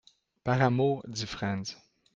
[0.43, 1.77] Par amour, dit Frantz.